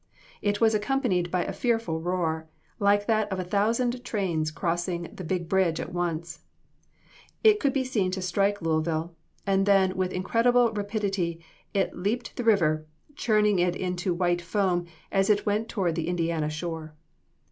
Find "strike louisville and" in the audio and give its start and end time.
8.23-9.67